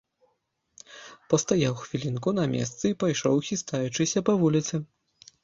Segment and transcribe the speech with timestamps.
[1.33, 4.75] Пастаяў хвілінку на месцы і пайшоў, хістаючыся, па вуліцы.